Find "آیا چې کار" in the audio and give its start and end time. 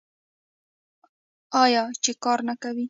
1.63-2.39